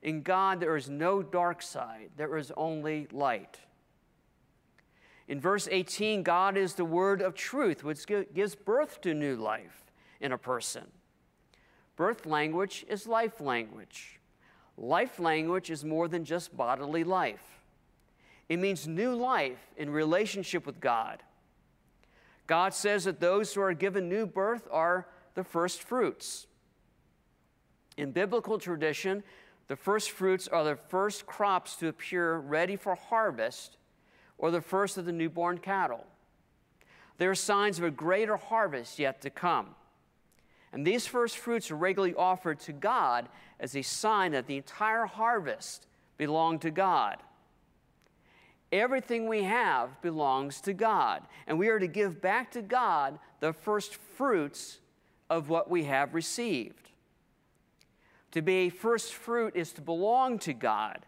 In 0.00 0.22
God, 0.22 0.60
there 0.60 0.76
is 0.76 0.88
no 0.88 1.24
dark 1.24 1.60
side, 1.60 2.10
there 2.16 2.36
is 2.36 2.52
only 2.56 3.08
light. 3.10 3.58
In 5.26 5.40
verse 5.40 5.66
18, 5.68 6.22
God 6.22 6.56
is 6.56 6.74
the 6.74 6.84
word 6.84 7.20
of 7.20 7.34
truth, 7.34 7.82
which 7.82 8.06
gives 8.06 8.54
birth 8.54 9.00
to 9.00 9.12
new 9.12 9.34
life 9.34 9.90
in 10.20 10.30
a 10.30 10.38
person. 10.38 10.86
Birth 12.00 12.24
language 12.24 12.86
is 12.88 13.06
life 13.06 13.42
language. 13.42 14.20
Life 14.78 15.20
language 15.20 15.70
is 15.70 15.84
more 15.84 16.08
than 16.08 16.24
just 16.24 16.56
bodily 16.56 17.04
life. 17.04 17.60
It 18.48 18.58
means 18.58 18.88
new 18.88 19.14
life 19.14 19.58
in 19.76 19.90
relationship 19.90 20.64
with 20.64 20.80
God. 20.80 21.22
God 22.46 22.72
says 22.72 23.04
that 23.04 23.20
those 23.20 23.52
who 23.52 23.60
are 23.60 23.74
given 23.74 24.08
new 24.08 24.24
birth 24.24 24.66
are 24.72 25.08
the 25.34 25.44
first 25.44 25.82
fruits. 25.82 26.46
In 27.98 28.12
biblical 28.12 28.58
tradition, 28.58 29.22
the 29.68 29.76
first 29.76 30.10
fruits 30.10 30.48
are 30.48 30.64
the 30.64 30.76
first 30.76 31.26
crops 31.26 31.76
to 31.76 31.88
appear 31.88 32.38
ready 32.38 32.76
for 32.76 32.94
harvest 32.94 33.76
or 34.38 34.50
the 34.50 34.62
first 34.62 34.96
of 34.96 35.04
the 35.04 35.12
newborn 35.12 35.58
cattle. 35.58 36.06
They 37.18 37.26
are 37.26 37.34
signs 37.34 37.76
of 37.76 37.84
a 37.84 37.90
greater 37.90 38.38
harvest 38.38 38.98
yet 38.98 39.20
to 39.20 39.28
come. 39.28 39.74
And 40.72 40.86
these 40.86 41.06
first 41.06 41.38
fruits 41.38 41.70
are 41.70 41.76
regularly 41.76 42.14
offered 42.14 42.60
to 42.60 42.72
God 42.72 43.28
as 43.58 43.74
a 43.74 43.82
sign 43.82 44.32
that 44.32 44.46
the 44.46 44.56
entire 44.56 45.06
harvest 45.06 45.86
belonged 46.16 46.62
to 46.62 46.70
God. 46.70 47.16
Everything 48.72 49.28
we 49.28 49.42
have 49.42 50.00
belongs 50.00 50.60
to 50.60 50.72
God, 50.72 51.22
and 51.48 51.58
we 51.58 51.68
are 51.68 51.80
to 51.80 51.88
give 51.88 52.20
back 52.20 52.52
to 52.52 52.62
God 52.62 53.18
the 53.40 53.52
first 53.52 53.96
fruits 53.96 54.78
of 55.28 55.48
what 55.48 55.68
we 55.68 55.84
have 55.84 56.14
received. 56.14 56.90
To 58.32 58.42
be 58.42 58.54
a 58.54 58.68
first 58.68 59.12
fruit 59.14 59.56
is 59.56 59.72
to 59.72 59.80
belong 59.80 60.38
to 60.40 60.52
God, 60.52 61.04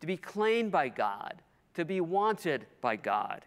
to 0.00 0.06
be 0.06 0.16
claimed 0.16 0.70
by 0.70 0.88
God, 0.88 1.42
to 1.74 1.84
be 1.84 2.00
wanted 2.00 2.66
by 2.80 2.94
God. 2.94 3.44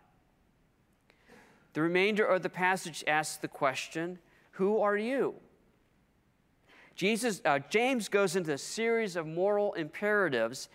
The 1.71 1.81
remainder 1.81 2.25
of 2.25 2.43
the 2.43 2.49
passage 2.49 3.03
asks 3.07 3.37
the 3.37 3.47
question 3.47 4.19
Who 4.51 4.81
are 4.81 4.97
you? 4.97 5.35
Jesus, 6.95 7.41
uh, 7.45 7.59
James 7.69 8.07
goes 8.07 8.35
into 8.35 8.53
a 8.53 8.57
series 8.57 9.15
of 9.15 9.25
moral 9.25 9.73
imperatives 9.73 10.69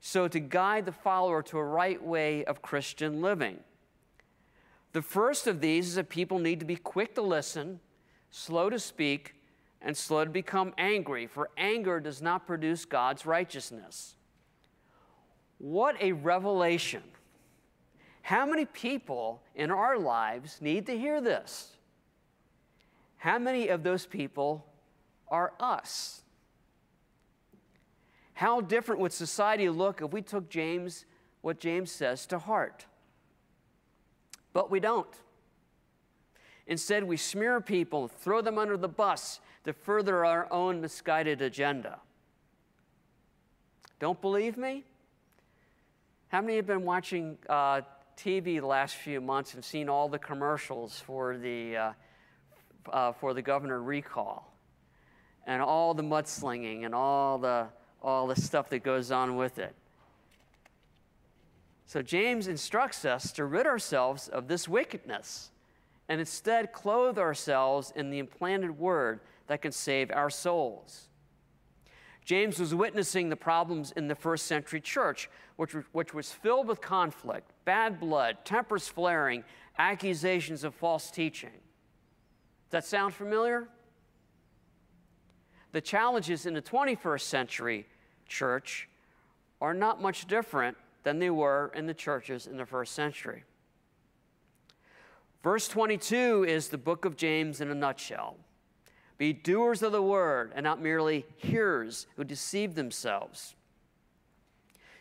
so 0.00 0.28
to 0.28 0.40
guide 0.40 0.86
the 0.86 0.92
follower 0.92 1.42
to 1.42 1.58
a 1.58 1.64
right 1.64 2.02
way 2.02 2.44
of 2.44 2.62
Christian 2.62 3.20
living. 3.22 3.58
The 4.92 5.02
first 5.02 5.46
of 5.46 5.60
these 5.60 5.88
is 5.88 5.94
that 5.96 6.08
people 6.08 6.38
need 6.38 6.60
to 6.60 6.66
be 6.66 6.76
quick 6.76 7.14
to 7.16 7.22
listen, 7.22 7.80
slow 8.30 8.70
to 8.70 8.78
speak, 8.78 9.34
and 9.82 9.96
slow 9.96 10.24
to 10.24 10.30
become 10.30 10.74
angry, 10.78 11.26
for 11.26 11.50
anger 11.56 12.00
does 12.00 12.22
not 12.22 12.46
produce 12.46 12.84
God's 12.84 13.26
righteousness. 13.26 14.16
What 15.58 16.00
a 16.00 16.12
revelation! 16.12 17.02
How 18.22 18.44
many 18.44 18.64
people 18.64 19.42
in 19.54 19.70
our 19.70 19.98
lives 19.98 20.58
need 20.60 20.86
to 20.86 20.98
hear 20.98 21.20
this? 21.20 21.76
How 23.18 23.38
many 23.38 23.68
of 23.68 23.82
those 23.82 24.06
people 24.06 24.66
are 25.28 25.52
us? 25.60 26.22
How 28.36 28.60
different 28.60 29.00
would 29.00 29.12
society 29.12 29.68
look 29.70 30.02
if 30.02 30.12
we 30.12 30.20
took 30.20 30.50
James, 30.50 31.06
what 31.40 31.58
James 31.58 31.90
says, 31.90 32.26
to 32.26 32.38
heart? 32.38 32.84
But 34.52 34.70
we 34.70 34.78
don't. 34.78 35.08
Instead, 36.66 37.04
we 37.04 37.16
smear 37.16 37.62
people, 37.62 38.08
throw 38.08 38.42
them 38.42 38.58
under 38.58 38.76
the 38.76 38.88
bus 38.88 39.40
to 39.64 39.72
further 39.72 40.24
our 40.24 40.52
own 40.52 40.82
misguided 40.82 41.40
agenda. 41.40 41.98
Don't 44.00 44.20
believe 44.20 44.58
me? 44.58 44.84
How 46.28 46.42
many 46.42 46.56
have 46.56 46.66
been 46.66 46.84
watching 46.84 47.38
uh, 47.48 47.80
TV 48.18 48.60
the 48.60 48.66
last 48.66 48.96
few 48.96 49.22
months 49.22 49.54
and 49.54 49.64
seen 49.64 49.88
all 49.88 50.10
the 50.10 50.18
commercials 50.18 51.00
for 51.00 51.38
the, 51.38 51.76
uh, 51.76 51.92
uh, 52.92 53.12
for 53.12 53.32
the 53.32 53.40
governor 53.40 53.82
recall 53.82 54.55
and 55.46 55.62
all 55.62 55.94
the 55.94 56.02
mudslinging 56.02 56.84
and 56.84 56.94
all 56.94 57.38
the, 57.38 57.66
all 58.02 58.26
the 58.26 58.36
stuff 58.36 58.68
that 58.70 58.82
goes 58.82 59.10
on 59.10 59.36
with 59.36 59.58
it? 59.58 59.74
So 61.86 62.02
James 62.02 62.48
instructs 62.48 63.04
us 63.04 63.32
to 63.32 63.44
rid 63.44 63.66
ourselves 63.66 64.28
of 64.28 64.48
this 64.48 64.68
wickedness 64.68 65.50
and 66.08 66.20
instead 66.20 66.72
clothe 66.72 67.18
ourselves 67.18 67.92
in 67.94 68.10
the 68.10 68.18
implanted 68.18 68.76
word 68.78 69.20
that 69.46 69.62
can 69.62 69.72
save 69.72 70.10
our 70.10 70.30
souls. 70.30 71.08
James 72.24 72.58
was 72.58 72.74
witnessing 72.74 73.28
the 73.28 73.36
problems 73.36 73.92
in 73.92 74.08
the 74.08 74.14
first 74.16 74.46
century 74.46 74.80
church, 74.80 75.30
which, 75.54 75.72
which 75.92 76.12
was 76.12 76.32
filled 76.32 76.66
with 76.66 76.80
conflict, 76.80 77.52
bad 77.64 78.00
blood, 78.00 78.38
tempers 78.44 78.88
flaring, 78.88 79.44
accusations 79.78 80.64
of 80.64 80.74
false 80.74 81.08
teaching. 81.10 81.50
Does 81.50 82.70
that 82.70 82.84
sound 82.84 83.14
familiar? 83.14 83.68
The 85.72 85.80
challenges 85.80 86.46
in 86.46 86.54
the 86.54 86.62
21st 86.62 87.20
century 87.20 87.86
church 88.26 88.88
are 89.60 89.74
not 89.74 90.00
much 90.00 90.26
different 90.26 90.76
than 91.02 91.18
they 91.18 91.30
were 91.30 91.72
in 91.74 91.86
the 91.86 91.94
churches 91.94 92.46
in 92.46 92.56
the 92.56 92.66
first 92.66 92.94
century. 92.94 93.44
Verse 95.42 95.68
22 95.68 96.44
is 96.48 96.68
the 96.68 96.78
book 96.78 97.04
of 97.04 97.16
James 97.16 97.60
in 97.60 97.70
a 97.70 97.74
nutshell. 97.74 98.36
Be 99.18 99.32
doers 99.32 99.82
of 99.82 99.92
the 99.92 100.02
word 100.02 100.52
and 100.54 100.64
not 100.64 100.82
merely 100.82 101.24
hearers 101.36 102.06
who 102.16 102.24
deceive 102.24 102.74
themselves. 102.74 103.54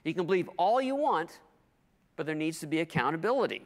You 0.03 0.13
can 0.13 0.25
believe 0.25 0.50
all 0.57 0.79
you 0.79 0.95
want, 0.95 1.39
but 2.15 2.25
there 2.25 2.36
needs 2.36 2.60
to 2.60 2.67
be 2.67 2.79
accountability. 2.79 3.65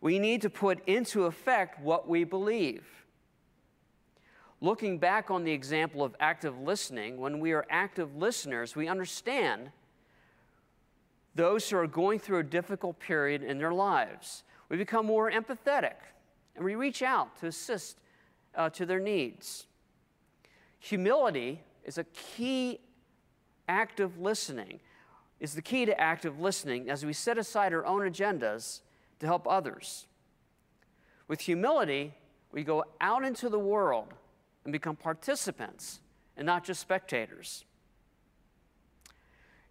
We 0.00 0.18
need 0.18 0.42
to 0.42 0.50
put 0.50 0.86
into 0.88 1.24
effect 1.24 1.80
what 1.80 2.08
we 2.08 2.24
believe. 2.24 2.97
Looking 4.60 4.98
back 4.98 5.30
on 5.30 5.44
the 5.44 5.52
example 5.52 6.02
of 6.02 6.16
active 6.18 6.60
listening, 6.60 7.18
when 7.18 7.38
we 7.38 7.52
are 7.52 7.64
active 7.70 8.16
listeners, 8.16 8.74
we 8.74 8.88
understand 8.88 9.70
those 11.36 11.70
who 11.70 11.76
are 11.76 11.86
going 11.86 12.18
through 12.18 12.38
a 12.38 12.44
difficult 12.44 12.98
period 12.98 13.44
in 13.44 13.58
their 13.58 13.72
lives. 13.72 14.42
We 14.68 14.76
become 14.76 15.06
more 15.06 15.30
empathetic 15.30 15.94
and 16.56 16.64
we 16.64 16.74
reach 16.74 17.02
out 17.02 17.38
to 17.38 17.46
assist 17.46 17.98
uh, 18.56 18.68
to 18.70 18.84
their 18.84 18.98
needs. 18.98 19.68
Humility 20.80 21.60
is 21.84 21.96
a 21.96 22.04
key 22.04 22.80
active 23.68 24.18
listening, 24.18 24.80
is 25.38 25.54
the 25.54 25.62
key 25.62 25.86
to 25.86 25.98
active 26.00 26.40
listening 26.40 26.90
as 26.90 27.06
we 27.06 27.12
set 27.12 27.38
aside 27.38 27.72
our 27.72 27.86
own 27.86 28.00
agendas 28.00 28.80
to 29.20 29.26
help 29.26 29.46
others. 29.48 30.08
With 31.28 31.42
humility, 31.42 32.14
we 32.50 32.64
go 32.64 32.84
out 33.00 33.24
into 33.24 33.48
the 33.48 33.58
world 33.58 34.14
and 34.68 34.72
become 34.74 34.96
participants 34.96 36.00
and 36.36 36.44
not 36.44 36.62
just 36.62 36.78
spectators. 36.78 37.64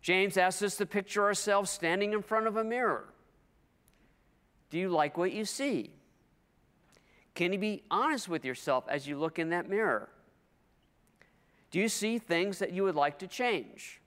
James 0.02 0.38
asks 0.38 0.64
us 0.64 0.76
to 0.78 0.88
picture 0.88 1.24
ourselves 1.24 1.70
standing 1.70 2.14
in 2.14 2.24
front 2.24 2.48
of 2.48 2.58
a 2.58 2.64
mirror. 2.64 3.06
Do 4.72 4.80
you 4.80 4.90
like 4.90 5.16
what 5.16 5.34
you 5.34 5.46
see? 5.46 5.92
Can 7.36 7.54
you 7.54 7.60
be 7.60 7.84
honest 7.92 8.28
with 8.28 8.44
yourself 8.44 8.86
as 8.90 9.08
you 9.08 9.20
look 9.20 9.38
in 9.38 9.52
that 9.52 9.70
mirror? 9.70 10.10
Do 11.70 11.78
you 11.78 11.90
see 11.90 12.18
things 12.18 12.58
that 12.58 12.74
you 12.74 12.82
would 12.82 12.96
like 12.96 13.20
to 13.20 13.28
change? 13.28 14.02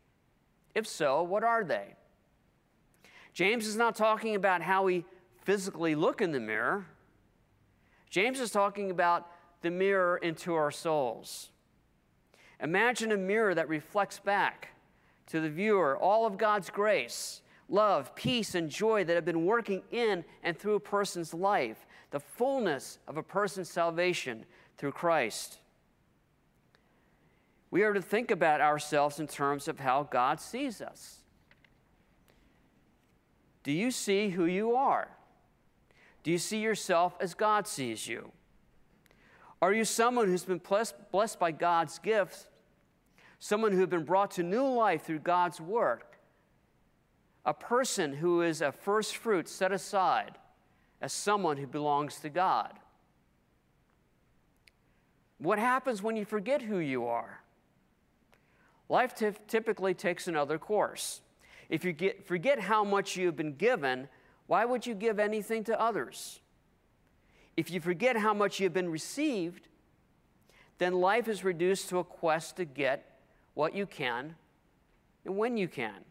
If 0.74 0.88
so, 0.88 1.22
what 1.22 1.44
are 1.44 1.62
they? 1.62 1.94
James 3.32 3.64
is 3.64 3.76
not 3.76 3.94
talking 3.94 4.34
about 4.34 4.60
how 4.60 4.82
we 4.82 5.04
physically 5.44 5.94
look 5.94 6.20
in 6.20 6.32
the 6.32 6.40
mirror. 6.40 6.84
James 8.10 8.40
is 8.40 8.50
talking 8.50 8.90
about 8.90 9.29
the 9.62 9.70
mirror 9.70 10.16
into 10.16 10.54
our 10.54 10.70
souls. 10.70 11.50
Imagine 12.62 13.12
a 13.12 13.16
mirror 13.16 13.54
that 13.54 13.68
reflects 13.68 14.18
back 14.18 14.68
to 15.26 15.40
the 15.40 15.48
viewer 15.48 15.96
all 15.96 16.26
of 16.26 16.36
God's 16.36 16.70
grace, 16.70 17.40
love, 17.68 18.14
peace, 18.14 18.54
and 18.54 18.68
joy 18.68 19.04
that 19.04 19.14
have 19.14 19.24
been 19.24 19.46
working 19.46 19.82
in 19.90 20.24
and 20.42 20.58
through 20.58 20.74
a 20.74 20.80
person's 20.80 21.32
life 21.32 21.86
the 22.10 22.20
fullness 22.20 22.98
of 23.06 23.16
a 23.16 23.22
person's 23.22 23.70
salvation 23.70 24.44
through 24.76 24.92
Christ. 24.92 25.58
We 27.70 27.82
are 27.84 27.92
to 27.92 28.02
think 28.02 28.30
about 28.30 28.60
ourselves 28.60 29.20
in 29.20 29.28
terms 29.28 29.68
of 29.68 29.78
how 29.78 30.02
God 30.02 30.40
sees 30.40 30.82
us. 30.82 31.18
Do 33.62 33.72
you 33.72 33.90
see 33.90 34.30
who 34.30 34.46
you 34.46 34.74
are? 34.74 35.08
Do 36.22 36.30
you 36.30 36.38
see 36.38 36.58
yourself 36.58 37.16
as 37.20 37.34
God 37.34 37.68
sees 37.68 38.08
you? 38.08 38.32
Are 39.62 39.72
you 39.72 39.84
someone 39.84 40.26
who's 40.26 40.44
been 40.44 40.58
blessed, 40.58 40.94
blessed 41.10 41.38
by 41.38 41.52
God's 41.52 41.98
gifts, 41.98 42.46
someone 43.38 43.72
who's 43.72 43.88
been 43.88 44.04
brought 44.04 44.30
to 44.32 44.42
new 44.42 44.66
life 44.66 45.02
through 45.04 45.18
God's 45.20 45.60
work, 45.60 46.18
a 47.44 47.54
person 47.54 48.14
who 48.14 48.42
is 48.42 48.62
a 48.62 48.72
first 48.72 49.16
fruit 49.16 49.48
set 49.48 49.72
aside 49.72 50.38
as 51.00 51.12
someone 51.12 51.56
who 51.56 51.66
belongs 51.66 52.16
to 52.20 52.30
God. 52.30 52.78
What 55.38 55.58
happens 55.58 56.02
when 56.02 56.16
you 56.16 56.24
forget 56.24 56.62
who 56.62 56.78
you 56.78 57.06
are? 57.06 57.40
Life 58.88 59.14
typically 59.46 59.94
takes 59.94 60.26
another 60.26 60.58
course. 60.58 61.22
If 61.68 61.84
you 61.84 61.92
get, 61.92 62.26
forget 62.26 62.60
how 62.60 62.84
much 62.84 63.16
you've 63.16 63.36
been 63.36 63.54
given, 63.54 64.08
why 64.46 64.64
would 64.64 64.86
you 64.86 64.94
give 64.94 65.18
anything 65.18 65.64
to 65.64 65.80
others? 65.80 66.40
If 67.60 67.70
you 67.70 67.78
forget 67.78 68.16
how 68.16 68.32
much 68.32 68.58
you've 68.58 68.72
been 68.72 68.88
received, 68.88 69.68
then 70.78 70.94
life 70.94 71.28
is 71.28 71.44
reduced 71.44 71.90
to 71.90 71.98
a 71.98 72.04
quest 72.04 72.56
to 72.56 72.64
get 72.64 73.20
what 73.52 73.74
you 73.74 73.84
can 73.84 74.34
and 75.26 75.36
when 75.36 75.58
you 75.58 75.68
can. 75.68 76.06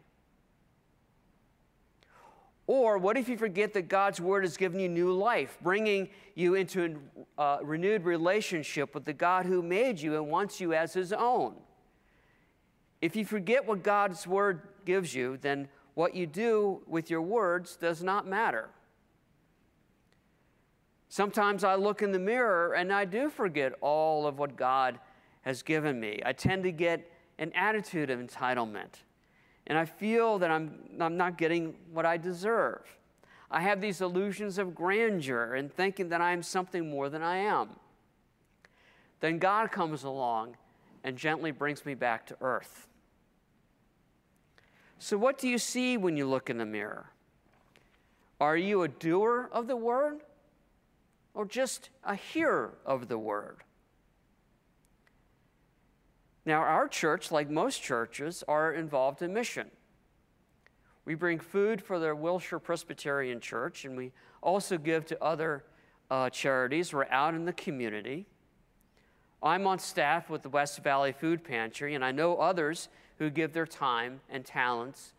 Or 2.68 2.98
what 2.98 3.16
if 3.16 3.28
you 3.28 3.36
forget 3.36 3.72
that 3.72 3.88
God's 3.88 4.20
word 4.20 4.44
has 4.44 4.56
given 4.56 4.78
you 4.78 4.88
new 4.88 5.12
life, 5.12 5.58
bringing 5.60 6.10
you 6.36 6.54
into 6.54 7.00
a 7.36 7.42
uh, 7.42 7.58
renewed 7.64 8.04
relationship 8.04 8.94
with 8.94 9.04
the 9.04 9.12
God 9.12 9.44
who 9.44 9.60
made 9.60 9.98
you 9.98 10.14
and 10.14 10.28
wants 10.28 10.60
you 10.60 10.72
as 10.72 10.92
his 10.92 11.12
own? 11.12 11.56
If 13.02 13.16
you 13.16 13.24
forget 13.24 13.66
what 13.66 13.82
God's 13.82 14.24
word 14.24 14.68
gives 14.86 15.16
you, 15.16 15.36
then 15.36 15.68
what 15.94 16.14
you 16.14 16.28
do 16.28 16.82
with 16.86 17.10
your 17.10 17.22
words 17.22 17.74
does 17.74 18.04
not 18.04 18.24
matter. 18.24 18.68
Sometimes 21.10 21.64
I 21.64 21.74
look 21.74 22.02
in 22.02 22.12
the 22.12 22.20
mirror 22.20 22.72
and 22.72 22.92
I 22.92 23.04
do 23.04 23.28
forget 23.28 23.72
all 23.80 24.28
of 24.28 24.38
what 24.38 24.56
God 24.56 25.00
has 25.42 25.60
given 25.60 25.98
me. 25.98 26.22
I 26.24 26.32
tend 26.32 26.62
to 26.62 26.72
get 26.72 27.10
an 27.40 27.52
attitude 27.54 28.10
of 28.10 28.20
entitlement 28.20 29.02
and 29.66 29.76
I 29.76 29.86
feel 29.86 30.38
that 30.38 30.52
I'm, 30.52 30.78
I'm 31.00 31.16
not 31.16 31.36
getting 31.36 31.74
what 31.92 32.06
I 32.06 32.16
deserve. 32.16 32.82
I 33.50 33.60
have 33.60 33.80
these 33.80 34.00
illusions 34.00 34.56
of 34.56 34.72
grandeur 34.72 35.56
and 35.56 35.72
thinking 35.72 36.10
that 36.10 36.20
I 36.20 36.30
am 36.30 36.44
something 36.44 36.88
more 36.88 37.08
than 37.08 37.22
I 37.22 37.38
am. 37.38 37.70
Then 39.18 39.38
God 39.38 39.72
comes 39.72 40.04
along 40.04 40.56
and 41.02 41.16
gently 41.16 41.50
brings 41.50 41.84
me 41.84 41.94
back 41.94 42.24
to 42.26 42.36
earth. 42.40 42.86
So, 45.00 45.16
what 45.16 45.38
do 45.38 45.48
you 45.48 45.58
see 45.58 45.96
when 45.96 46.16
you 46.16 46.28
look 46.28 46.50
in 46.50 46.58
the 46.58 46.66
mirror? 46.66 47.06
Are 48.40 48.56
you 48.56 48.82
a 48.82 48.88
doer 48.88 49.48
of 49.50 49.66
the 49.66 49.76
word 49.76 50.20
or 51.34 51.44
just 51.44 51.90
a 52.04 52.14
hearer 52.14 52.78
of 52.84 53.08
the 53.08 53.18
word? 53.18 53.64
Now, 56.46 56.60
our 56.60 56.88
church, 56.88 57.30
like 57.30 57.50
most 57.50 57.82
churches, 57.82 58.42
are 58.48 58.72
involved 58.72 59.22
in 59.22 59.32
mission. 59.32 59.70
We 61.04 61.14
bring 61.14 61.38
food 61.38 61.82
for 61.82 61.98
the 61.98 62.14
Wilshire 62.14 62.58
Presbyterian 62.58 63.40
Church, 63.40 63.84
and 63.84 63.96
we 63.96 64.12
also 64.42 64.78
give 64.78 65.06
to 65.06 65.22
other 65.22 65.64
uh, 66.10 66.30
charities. 66.30 66.92
We're 66.92 67.06
out 67.06 67.34
in 67.34 67.44
the 67.44 67.52
community. 67.52 68.26
I'm 69.42 69.66
on 69.66 69.78
staff 69.78 70.28
with 70.28 70.42
the 70.42 70.48
West 70.48 70.82
Valley 70.82 71.12
Food 71.12 71.44
Pantry, 71.44 71.94
and 71.94 72.04
I 72.04 72.12
know 72.12 72.36
others 72.36 72.88
who 73.18 73.30
give 73.30 73.52
their 73.52 73.66
time 73.66 74.20
and 74.28 74.44
talents 74.44 75.14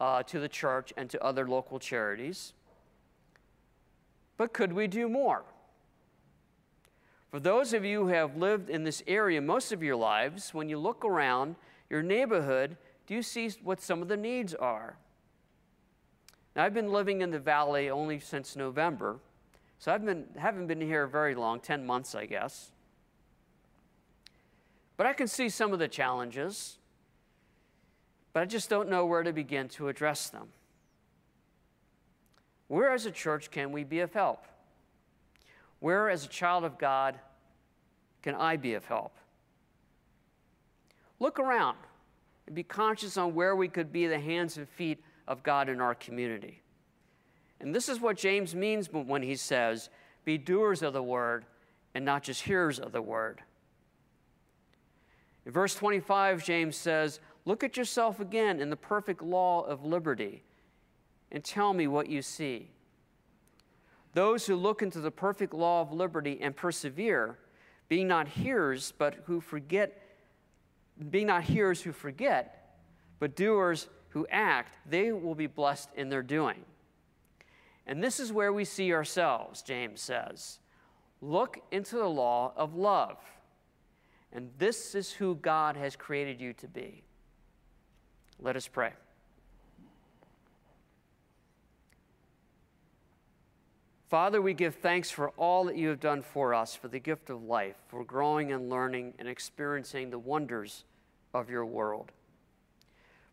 uh, 0.00 0.22
to 0.24 0.40
the 0.40 0.48
church 0.48 0.92
and 0.96 1.08
to 1.10 1.22
other 1.22 1.46
local 1.46 1.78
charities. 1.78 2.54
But 4.36 4.52
could 4.52 4.72
we 4.72 4.86
do 4.86 5.08
more? 5.08 5.44
For 7.32 7.40
those 7.40 7.72
of 7.72 7.82
you 7.82 8.00
who 8.00 8.08
have 8.08 8.36
lived 8.36 8.68
in 8.68 8.84
this 8.84 9.02
area 9.06 9.40
most 9.40 9.72
of 9.72 9.82
your 9.82 9.96
lives, 9.96 10.52
when 10.52 10.68
you 10.68 10.78
look 10.78 11.02
around 11.02 11.56
your 11.88 12.02
neighborhood, 12.02 12.76
do 13.06 13.14
you 13.14 13.22
see 13.22 13.48
what 13.62 13.80
some 13.80 14.02
of 14.02 14.08
the 14.08 14.18
needs 14.18 14.52
are? 14.54 14.98
Now, 16.54 16.64
I've 16.64 16.74
been 16.74 16.92
living 16.92 17.22
in 17.22 17.30
the 17.30 17.38
valley 17.38 17.88
only 17.88 18.20
since 18.20 18.54
November, 18.54 19.16
so 19.78 19.90
I 19.90 19.96
been, 19.96 20.26
haven't 20.36 20.66
been 20.66 20.82
here 20.82 21.06
very 21.06 21.34
long 21.34 21.58
10 21.58 21.86
months, 21.86 22.14
I 22.14 22.26
guess. 22.26 22.70
But 24.98 25.06
I 25.06 25.14
can 25.14 25.26
see 25.26 25.48
some 25.48 25.72
of 25.72 25.78
the 25.78 25.88
challenges, 25.88 26.76
but 28.34 28.42
I 28.42 28.44
just 28.44 28.68
don't 28.68 28.90
know 28.90 29.06
where 29.06 29.22
to 29.22 29.32
begin 29.32 29.70
to 29.70 29.88
address 29.88 30.28
them. 30.28 30.48
Where, 32.68 32.92
as 32.92 33.06
a 33.06 33.10
church, 33.10 33.50
can 33.50 33.72
we 33.72 33.84
be 33.84 34.00
of 34.00 34.12
help? 34.12 34.44
Where, 35.82 36.08
as 36.08 36.24
a 36.24 36.28
child 36.28 36.62
of 36.62 36.78
God, 36.78 37.18
can 38.22 38.36
I 38.36 38.56
be 38.56 38.74
of 38.74 38.84
help? 38.84 39.16
Look 41.18 41.40
around 41.40 41.76
and 42.46 42.54
be 42.54 42.62
conscious 42.62 43.16
on 43.16 43.34
where 43.34 43.56
we 43.56 43.66
could 43.66 43.92
be 43.92 44.06
the 44.06 44.20
hands 44.20 44.56
and 44.58 44.68
feet 44.68 45.02
of 45.26 45.42
God 45.42 45.68
in 45.68 45.80
our 45.80 45.96
community. 45.96 46.62
And 47.58 47.74
this 47.74 47.88
is 47.88 48.00
what 48.00 48.16
James 48.16 48.54
means 48.54 48.92
when 48.92 49.24
he 49.24 49.34
says, 49.34 49.90
Be 50.24 50.38
doers 50.38 50.82
of 50.82 50.92
the 50.92 51.02
word 51.02 51.46
and 51.96 52.04
not 52.04 52.22
just 52.22 52.42
hearers 52.42 52.78
of 52.78 52.92
the 52.92 53.02
word. 53.02 53.42
In 55.44 55.50
verse 55.50 55.74
25, 55.74 56.44
James 56.44 56.76
says, 56.76 57.18
Look 57.44 57.64
at 57.64 57.76
yourself 57.76 58.20
again 58.20 58.60
in 58.60 58.70
the 58.70 58.76
perfect 58.76 59.20
law 59.20 59.62
of 59.62 59.84
liberty 59.84 60.44
and 61.32 61.42
tell 61.42 61.72
me 61.72 61.88
what 61.88 62.08
you 62.08 62.22
see. 62.22 62.70
Those 64.14 64.46
who 64.46 64.56
look 64.56 64.82
into 64.82 65.00
the 65.00 65.10
perfect 65.10 65.54
law 65.54 65.80
of 65.80 65.92
liberty 65.92 66.38
and 66.40 66.54
persevere, 66.54 67.38
being 67.88 68.08
not 68.08 68.28
hearers, 68.28 68.92
but 68.96 69.16
who 69.26 69.40
forget, 69.40 70.02
being 71.10 71.26
not 71.26 71.44
hearers 71.44 71.80
who 71.82 71.92
forget, 71.92 72.76
but 73.18 73.36
doers 73.36 73.88
who 74.10 74.26
act, 74.30 74.76
they 74.88 75.12
will 75.12 75.34
be 75.34 75.46
blessed 75.46 75.88
in 75.96 76.08
their 76.08 76.22
doing. 76.22 76.64
And 77.86 78.02
this 78.02 78.20
is 78.20 78.32
where 78.32 78.52
we 78.52 78.64
see 78.64 78.92
ourselves, 78.92 79.62
James 79.62 80.00
says. 80.00 80.58
Look 81.20 81.58
into 81.70 81.96
the 81.96 82.08
law 82.08 82.52
of 82.56 82.74
love. 82.74 83.18
And 84.32 84.50
this 84.58 84.94
is 84.94 85.12
who 85.12 85.36
God 85.36 85.76
has 85.76 85.96
created 85.96 86.40
you 86.40 86.52
to 86.54 86.68
be. 86.68 87.02
Let 88.38 88.56
us 88.56 88.66
pray. 88.68 88.92
Father, 94.12 94.42
we 94.42 94.52
give 94.52 94.74
thanks 94.74 95.10
for 95.10 95.30
all 95.38 95.64
that 95.64 95.78
you 95.78 95.88
have 95.88 95.98
done 95.98 96.20
for 96.20 96.52
us, 96.52 96.74
for 96.74 96.88
the 96.88 96.98
gift 96.98 97.30
of 97.30 97.44
life, 97.44 97.76
for 97.88 98.04
growing 98.04 98.52
and 98.52 98.68
learning 98.68 99.14
and 99.18 99.26
experiencing 99.26 100.10
the 100.10 100.18
wonders 100.18 100.84
of 101.32 101.48
your 101.48 101.64
world. 101.64 102.12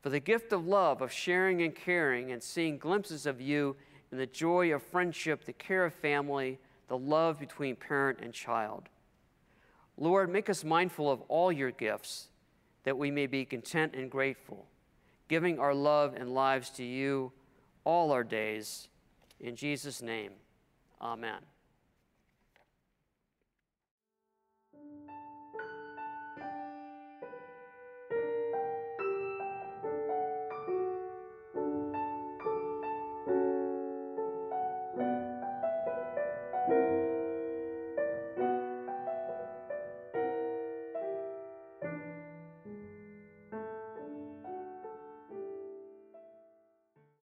For 0.02 0.10
the 0.10 0.22
gift 0.22 0.54
of 0.54 0.66
love, 0.66 1.02
of 1.02 1.12
sharing 1.12 1.62
and 1.64 1.76
caring, 1.76 2.32
and 2.32 2.42
seeing 2.42 2.78
glimpses 2.78 3.26
of 3.26 3.42
you 3.42 3.76
in 4.10 4.18
the 4.18 4.26
joy 4.26 4.74
of 4.74 4.82
friendship, 4.82 5.44
the 5.44 5.52
care 5.52 5.84
of 5.84 5.94
family, 5.94 6.60
the 6.88 6.98
love 6.98 7.42
between 7.42 7.76
parent 7.76 8.20
and 8.22 8.34
child. 8.34 8.88
Lord, 9.98 10.32
make 10.32 10.50
us 10.50 10.64
mindful 10.64 11.12
of 11.12 11.20
all 11.28 11.52
your 11.52 11.72
gifts, 11.72 12.30
that 12.86 12.98
we 12.98 13.12
may 13.12 13.28
be 13.28 13.44
content 13.44 13.96
and 13.96 14.10
grateful, 14.10 14.66
giving 15.28 15.60
our 15.60 15.74
love 15.74 16.16
and 16.16 16.34
lives 16.34 16.70
to 16.70 16.86
you 16.86 17.34
all 17.84 18.14
our 18.14 18.24
days. 18.24 18.88
In 19.42 19.58
Jesus' 19.58 20.02
name. 20.02 20.32
Amen. 21.02 21.46